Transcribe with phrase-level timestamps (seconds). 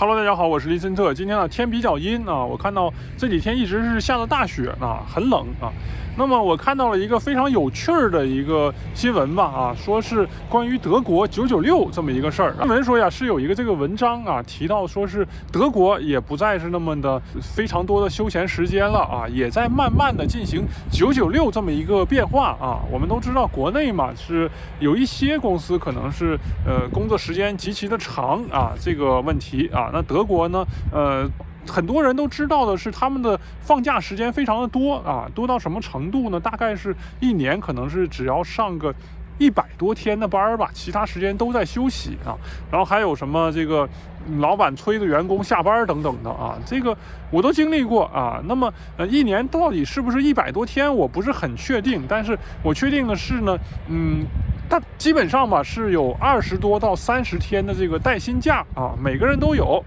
[0.00, 1.12] Hello，大家好，我是林森特。
[1.12, 5.74] 今天呢天比较阴啊，我看到这几天一直是下着大雪啊，很冷啊。
[6.18, 12.52] 那么我看到了一个非常有趣儿的一个新闻吧啊，说是关于德国九九六这么一个事儿。
[12.58, 22.82] 新闻说呀是有一个这个文章啊提到说是德国也不再是那么的非常多的休闲时间了啊，也在慢慢的进行九九六这么一个变化啊。
[22.90, 24.50] 我们都知道国内嘛是
[24.80, 31.30] 有一些公司可能是呃工作时间极其的长啊这个问题啊，那德国呢呃。
[31.68, 36.40] 很多人都知道的是，他们的放假时间非常的多啊，多到什么程度呢？
[36.40, 38.94] 大概是一年可能是只要上个
[39.38, 42.34] 一百多天的班儿吧，其他时间都在休息啊。
[42.70, 43.88] 然后还有什么这个
[44.38, 46.96] 老板催着员工下班等等的啊，这个
[47.30, 48.42] 我都经历过啊。
[48.46, 53.56] 那么呃，一年到底是不是一百多天，我不是很确定，但是我确定的是呢，
[53.88, 54.24] 嗯，
[54.68, 59.84] 它基本上吧是有二十多到三十天的这个带薪假啊，每个人都有。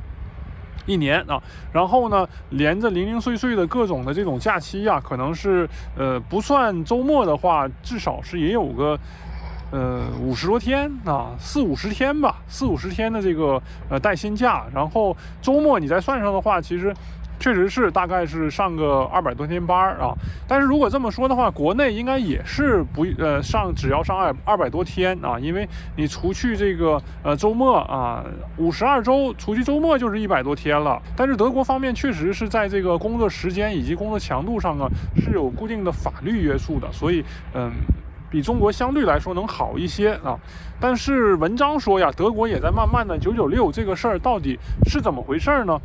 [0.86, 8.98] 一年啊，然后呢，连着零零碎碎的各种的这种假期呀，可能是呃不算周末的话，至少是也有个
[9.72, 16.94] 呃五十多天啊，四五十天吧，四五十天的这个呃带薪假，然后周末你再算上的话，其实。
[17.42, 20.14] 确实是，大概是上个二百多天班啊。
[20.48, 28.24] 但是如果这么说的话，国内应该也是不呃上，只要上二二百多天啊，因为你除去这个呃周末啊，
[28.58, 31.02] 五十二周除去周末就是一百多天了。
[31.18, 37.26] 但是德国方面确实是在这个工作时间以及工作强度上啊是有固定的法律约束的，所以
[37.56, 37.72] 嗯，
[38.30, 40.38] 比中国相对来说能好一些啊。
[40.80, 45.80] 但是文章说呀，德国也在慢慢的九九六这个事儿到底是怎么回事儿呢？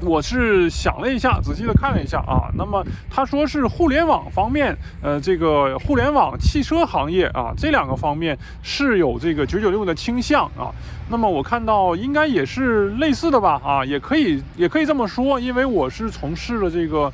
[0.00, 10.70] 我是想了一下，仔细的看了一下啊，那么他说是互联网方面，呃，这个互联网汽车行业啊，这两个方面是有这个九九六的倾向啊。
[11.10, 17.12] 那么我看到应该也是类似的吧啊，也可以也可以这么说，因为我是从事了这个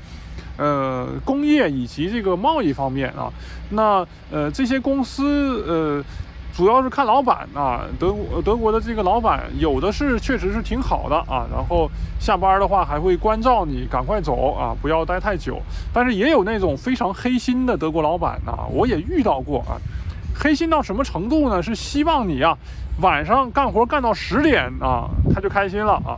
[0.59, 3.33] 呃工业以及这个贸易方面啊，
[3.71, 6.05] 那呃这些公司呃。
[6.57, 15.61] 主要是看老板啊，德国德国的这个老板有的是确实是挺好的啊，然后下班的话还会关照你赶快走啊，不要待太久。
[15.93, 19.75] 但是也有那种非常黑心的德国老板呐，我也遇到过啊，
[20.33, 21.61] 黑心到什么程度呢？
[21.61, 22.57] 是希望你啊
[23.01, 26.15] 晚上干活干到十点啊，他就开心了啊。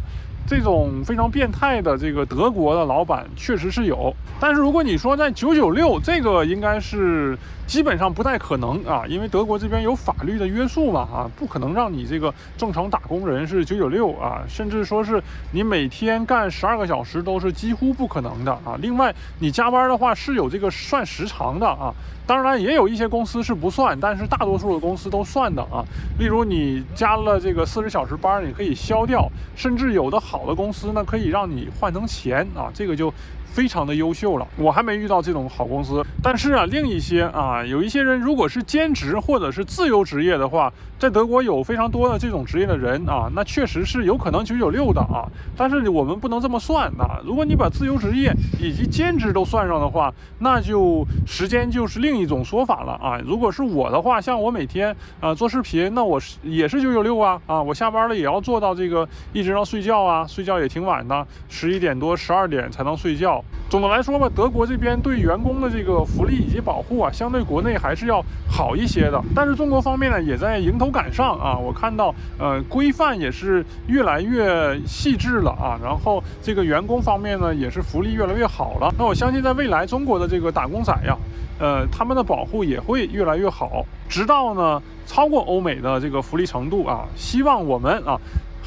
[0.47, 7.37] 这种非常变态的这个德国的老板确实是有，但是如果你说在九九六，这个应该是
[7.67, 15.21] 基本上不太可能啊，因为德国这边有法律的约束嘛啊，不可能让你这个正常打工人是九九六啊，甚至说是
[15.51, 18.79] 你每天干十二个小时都是几乎不可能的啊。
[18.81, 21.93] 另外，你加班的话是有这个算时长的啊，
[22.25, 25.85] 当然也有一些公司是不算，但是大多数的公司都算的啊。
[26.21, 30.36] 例如你加了这个四十小时班，你可以消掉，甚至有的好。
[30.37, 33.13] 好的公司呢，可以让你换成钱啊，这个就。
[33.53, 36.05] 非常的优秀了，我还没遇到这种好公司。
[36.23, 45.29] 但是啊，另一些啊，有一些人如果是兼职或者是自由职业的话，在德国有非常多的这种职业的人啊，那确实是有可能九九六的啊。
[45.57, 53.21] 但是我们不能这么算啊，如果你把自由职业以及兼职都算上的话，那就时间就是另一种说法了啊。
[53.25, 63.36] 如果是我的话，像我每天啊做视频，那我是也是九九六啊啊，我下班了也要做到这个一直到睡觉啊，睡觉也挺晚的，十一点多十二点才能睡觉。
[63.69, 69.21] 总的来说吧，德国这边对员工的这个福利以及保护啊，相对国内还是要好一些的。
[69.35, 71.59] 但是中国方面呢，也在迎头赶上啊。
[71.59, 75.79] 我看到，呃，规范也是越来越细致了啊。
[75.83, 78.95] 然后这个员工方面呢，也是福利越来越好了。
[78.97, 81.17] 那我相信，在未来中国的这个打工仔呀，
[81.59, 87.05] 呃，他们的保护也会越来越好，直到呢超过欧美的这个福利程度啊。
[87.17, 88.17] 希望我们啊。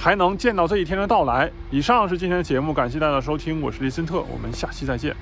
[0.02, 1.52] 还能见到这一天的到来。
[1.70, 5.14] 以上是今天的节目，感谢大家的收听，我是李森特，我们下期再见。